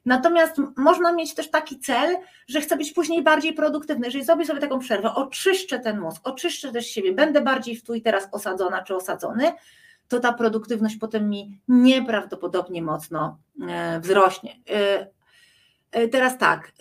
[0.05, 2.17] Natomiast można mieć też taki cel,
[2.49, 4.07] że chcę być później bardziej produktywny.
[4.07, 7.95] Jeżeli zrobię sobie taką przerwę, oczyszczę ten mózg, oczyszczę też siebie, będę bardziej w tu
[7.95, 9.53] i teraz osadzona czy osadzony,
[10.09, 14.57] to ta produktywność potem mi nieprawdopodobnie mocno e, wzrośnie.
[14.66, 16.73] E, teraz tak,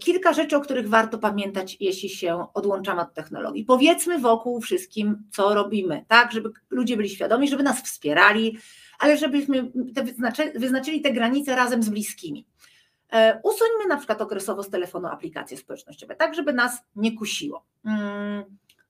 [0.00, 3.64] kilka rzeczy, o których warto pamiętać, jeśli się odłączamy od technologii.
[3.64, 8.58] Powiedzmy wokół wszystkim, co robimy, tak, żeby ludzie byli świadomi, żeby nas wspierali,
[8.98, 10.04] ale żebyśmy te
[10.58, 12.46] wyznaczyli te granice razem z bliskimi.
[13.12, 17.66] E, usuńmy na przykład okresowo z telefonu aplikacje społecznościowe, tak żeby nas nie kusiło.
[17.84, 18.44] Mm,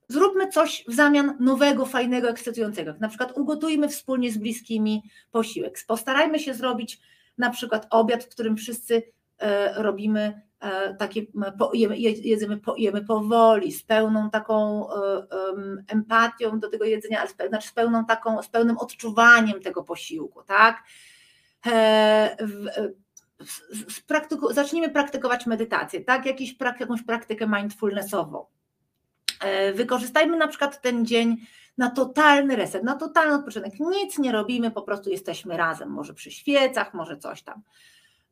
[0.09, 2.95] zróbmy coś w zamian nowego, fajnego, ekscytującego.
[3.01, 5.79] Na przykład ugotujmy wspólnie z bliskimi posiłek.
[5.87, 7.01] Postarajmy się zrobić
[7.39, 9.03] na przykład obiad, w którym wszyscy
[9.39, 11.27] e, robimy e, takie,
[12.23, 14.87] jedzemy, jemy powoli, z pełną taką
[15.89, 20.83] empatią do tego jedzenia, ale znaczy z pełną taką, z pełnym odczuwaniem tego posiłku, tak?
[24.07, 26.27] praktyku, zacznijmy praktykować medytację, tak?
[26.27, 28.47] Jakiś, jakąś praktykę mindfulnessową.
[29.41, 31.37] E, wykorzystajmy na przykład ten dzień
[31.79, 33.73] na totalny reset, na totalny odpoczynek.
[33.81, 37.63] Nic nie robimy, po prostu jesteśmy razem, może przy świecach, może coś tam.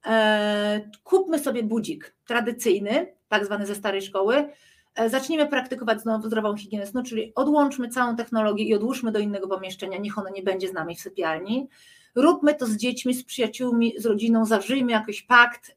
[0.07, 4.49] E, kupmy sobie budzik tradycyjny, tak zwany ze starej szkoły.
[4.95, 9.49] E, zacznijmy praktykować znowu zdrową higienę snu, czyli odłączmy całą technologię i odłóżmy do innego
[9.49, 11.69] pomieszczenia, niech ono nie będzie z nami w sypialni
[12.17, 15.77] róbmy to z dziećmi, z przyjaciółmi, z rodziną, zawrzyjmy jakiś pakt,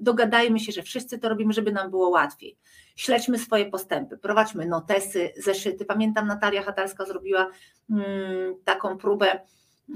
[0.00, 2.56] dogadajmy się, że wszyscy to robimy, żeby nam było łatwiej.
[2.98, 5.84] Śledźmy swoje postępy, prowadźmy notesy, zeszyty.
[5.84, 7.50] Pamiętam, Natalia Hatalska zrobiła
[7.90, 9.40] mm, taką próbę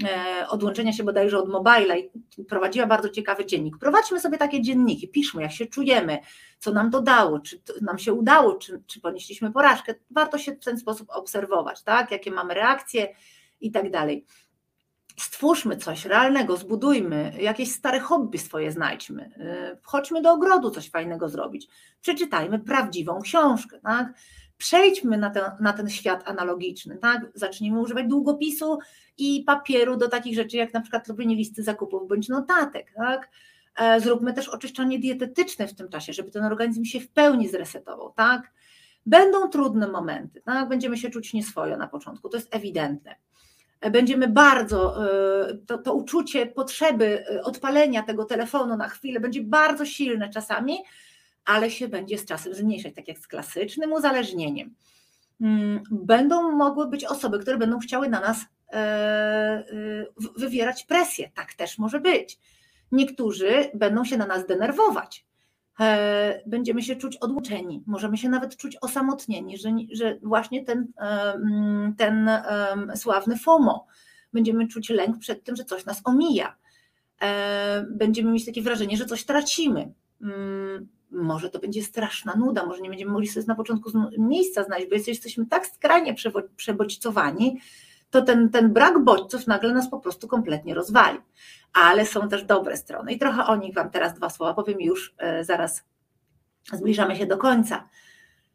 [0.03, 2.11] e, odłączenia się bodajże od mobila i
[2.49, 3.77] prowadziła bardzo ciekawy dziennik.
[3.77, 6.17] Prowadźmy sobie takie dzienniki, piszmy jak się czujemy,
[6.59, 9.95] co nam to dało, czy nam się udało, czy, czy ponieśliśmy porażkę.
[10.11, 12.11] Warto się w ten sposób obserwować, tak?
[12.11, 13.15] jakie mamy reakcje
[13.61, 14.25] i tak dalej
[15.17, 19.31] stwórzmy coś realnego, zbudujmy, jakieś stare hobby swoje znajdźmy,
[19.73, 21.67] y, chodźmy do ogrodu coś fajnego zrobić,
[22.01, 24.13] przeczytajmy prawdziwą książkę, tak?
[24.57, 27.31] Przejdźmy na ten, na ten świat analogiczny, tak?
[27.33, 28.77] Zacznijmy używać długopisu
[29.17, 33.29] i papieru do takich rzeczy, jak na przykład robienie listy zakupów bądź notatek, tak?
[33.75, 38.13] E, zróbmy też oczyszczanie dietetyczne w tym czasie, żeby ten organizm się w pełni zresetował,
[38.15, 38.51] tak?
[39.05, 40.69] Będą trudne momenty, tak?
[40.69, 43.15] Będziemy się czuć nieswojo na początku, to jest ewidentne
[43.91, 49.85] będziemy bardzo, e, to, to uczucie potrzeby e, odpalenia tego telefonu na chwilę będzie bardzo
[49.85, 50.77] silne czasami,
[51.45, 54.75] ale się będzie z czasem zmniejszać, tak jak z klasycznym uzależnieniem.
[55.41, 58.37] Mm, będą mogły być osoby, które będą chciały na nas
[58.73, 59.63] e,
[60.37, 61.31] wywierać presję.
[61.35, 62.39] Tak też może być.
[62.91, 65.25] Niektórzy będą się na nas denerwować.
[65.79, 71.95] E, będziemy się czuć odłączeni, możemy się nawet czuć osamotnieni, że, że właśnie ten, mm,
[71.95, 72.29] ten
[72.95, 73.87] sławny FOMO,
[74.33, 76.55] będziemy czuć lęk przed tym, że coś nas omija,
[77.21, 79.93] e, będziemy mieć takie wrażenie, że coś tracimy.
[80.21, 84.89] Mm, może to będzie straszna nuda, może nie będziemy mogli sobie na początku miejsca znaleźć,
[84.89, 86.15] bo jesteśmy tak skrajnie
[86.55, 87.59] przebodźcowani,
[88.13, 91.19] to ten, ten brak bodźców nagle nas po prostu kompletnie rozwali.
[91.73, 95.15] Ale są też dobre strony i trochę o nich Wam teraz dwa słowa powiem już,
[95.17, 95.83] e, zaraz
[96.73, 97.89] zbliżamy się do końca.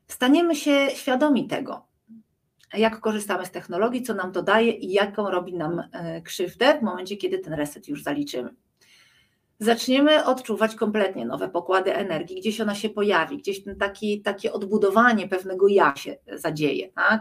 [0.06, 1.86] Staniemy się świadomi tego,
[2.74, 6.82] jak korzystamy z technologii, co nam to daje i jaką robi nam e, krzywdę w
[6.82, 8.54] momencie, kiedy ten reset już zaliczymy.
[9.60, 15.28] Zaczniemy odczuwać kompletnie nowe pokłady energii, gdzieś ona się pojawi, gdzieś ten taki, takie odbudowanie
[15.28, 17.20] pewnego ja się zadzieje, tak?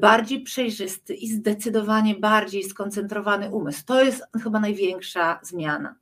[0.00, 3.82] Bardziej przejrzysty i zdecydowanie bardziej skoncentrowany umysł.
[3.86, 5.94] To jest chyba największa zmiana.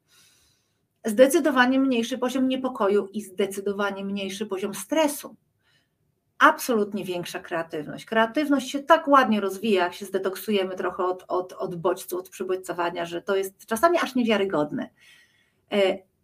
[1.04, 5.36] Zdecydowanie mniejszy poziom niepokoju i zdecydowanie mniejszy poziom stresu.
[6.38, 8.04] Absolutnie większa kreatywność.
[8.04, 13.06] Kreatywność się tak ładnie rozwija, jak się zdetoksujemy trochę od, od, od bodźców, od przybodźcowania,
[13.06, 14.90] że to jest czasami aż niewiarygodne.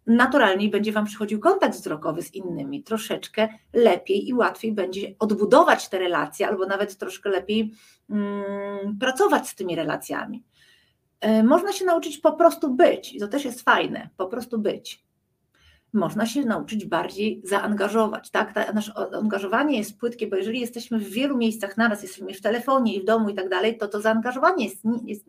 [0.07, 5.89] E, naturalniej będzie Wam przychodził kontakt wzrokowy z innymi, troszeczkę lepiej i łatwiej będzie odbudować
[5.89, 7.73] te relacje, albo nawet troszkę lepiej
[8.09, 10.43] mm, pracować z tymi relacjami.
[11.19, 15.07] E, można się nauczyć po prostu być, i to też jest fajne, po prostu być.
[15.93, 18.29] Można się nauczyć bardziej zaangażować.
[18.29, 18.53] Tak?
[18.53, 22.95] Ta, nasze angażowanie jest płytkie, bo jeżeli jesteśmy w wielu miejscach naraz, jesteśmy w telefonie
[22.95, 25.25] i w domu i tak dalej, to to zaangażowanie jest, jest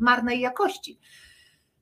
[0.00, 0.98] marnej jakości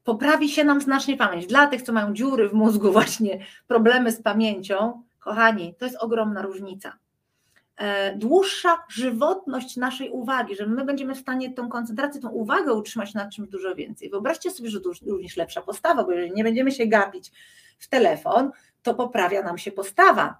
[0.04, 1.46] poprawi się nam znacznie pamięć.
[1.46, 6.42] Dla tych, co mają dziury w mózgu, właśnie problemy z pamięcią, kochani, to jest ogromna
[6.42, 6.98] różnica.
[7.76, 13.14] e, dłuższa żywotność naszej uwagi, że my będziemy w stanie tą koncentrację, tą uwagę utrzymać
[13.14, 14.10] nad czymś dużo więcej.
[14.10, 17.32] Wyobraźcie sobie, że to również lepsza postawa, bo jeżeli nie będziemy się gapić
[17.78, 18.50] w telefon,
[18.82, 20.36] to poprawia nam się postawa.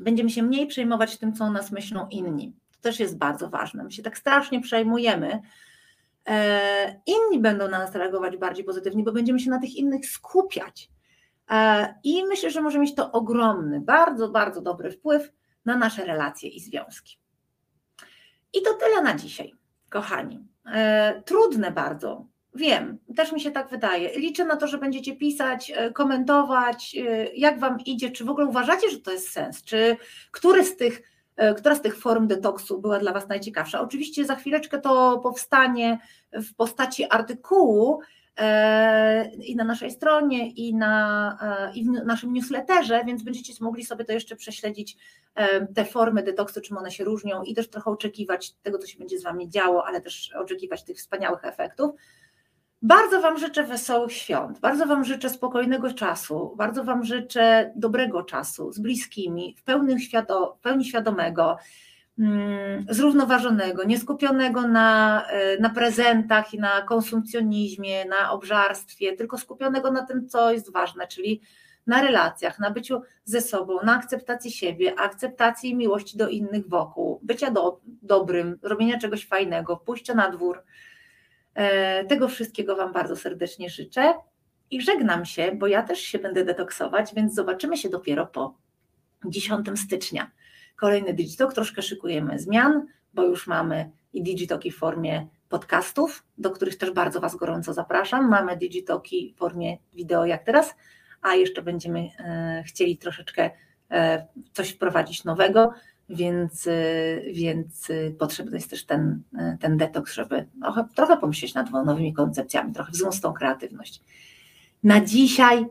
[0.00, 2.52] Będziemy się mniej przejmować tym, co o nas myślą inni.
[2.72, 3.84] To też jest bardzo ważne.
[3.84, 5.42] My się tak strasznie przejmujemy,
[7.06, 10.90] inni będą na nas reagować bardziej pozytywnie, bo będziemy się na tych innych skupiać.
[11.50, 15.32] E, I myślę, że może mieć to ogromny, bardzo, bardzo dobry wpływ
[15.64, 17.18] na nasze relacje i związki.
[18.52, 19.54] I to tyle na dzisiaj,
[19.90, 20.46] kochani.
[20.66, 24.18] E, trudne bardzo, wiem, też mi się tak wydaje.
[24.18, 26.96] Liczę na to, że będziecie pisać, komentować,
[27.34, 29.96] jak Wam idzie, czy w ogóle uważacie, że to jest sens, czy
[30.30, 31.11] który z tych E,
[31.56, 33.80] która z tych form detoksu była dla Was najciekawsza?
[33.80, 35.98] Oczywiście za chwileczkę to powstanie
[36.32, 38.00] w postaci artykułu
[38.36, 43.84] e, i na naszej stronie, i, na, e, i w naszym newsletterze, więc będziecie mogli
[43.84, 44.96] sobie to jeszcze prześledzić,
[45.74, 49.18] te formy detoksu, czym one się różnią i też trochę oczekiwać tego, co się będzie
[49.18, 51.90] z Wami działo, ale też oczekiwać tych wspaniałych efektów.
[52.82, 58.72] Bardzo Wam życzę wesołych świąt, bardzo Wam życzę spokojnego czasu, bardzo Wam życzę dobrego czasu
[58.72, 61.56] z bliskimi, w, świado, w pełni świadomego,
[62.18, 70.06] mm, zrównoważonego, nieskupionego na, e, na prezentach i na konsumpcjonizmie, na obżarstwie, tylko skupionego na
[70.06, 71.40] tym, co jest ważne, czyli
[71.86, 77.20] na relacjach, na byciu ze sobą, na akceptacji siebie, akceptacji i miłości do innych wokół,
[77.22, 80.62] bycia do, dobrym, robienia czegoś fajnego, pójścia na dwór
[82.08, 84.14] tego wszystkiego Wam bardzo serdecznie życzę
[84.70, 88.54] i żegnam się, bo ja też się będę detoksować, więc zobaczymy się dopiero po
[89.24, 90.30] 10 stycznia.
[90.76, 96.76] Kolejny Digitalk, troszkę szykujemy zmian, bo już mamy i Digitalki w formie podcastów, do których
[96.76, 98.30] też bardzo Was gorąco zapraszam.
[98.30, 100.74] Mamy Digitalki w formie wideo jak teraz,
[101.22, 103.50] a jeszcze będziemy e, chcieli troszeczkę
[103.90, 105.72] e, coś wprowadzić nowego
[106.08, 111.54] więc, y, więc y, potrzebny jest też ten, y, ten detoks, żeby trochę, trochę pomyśleć
[111.54, 114.02] nad nowymi koncepcjami, trochę wzmóc tą kreatywność.
[114.82, 115.66] Na dzisiaj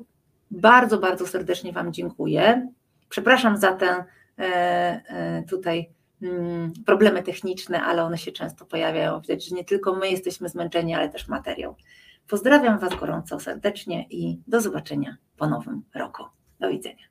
[0.52, 2.68] bardzo, bardzo serdecznie Wam dziękuję.
[3.10, 4.04] Przepraszam za te e,
[4.40, 5.90] e, tutaj
[6.22, 9.22] mm, problemy techniczne, ale one się często pojawiają.
[9.22, 11.76] Widać, że nie tylko my jesteśmy zmęczeni, ale też materiał.
[12.28, 16.24] Pozdrawiam Was gorąco, serdecznie i do zobaczenia po nowym roku.
[16.60, 17.11] Do widzenia.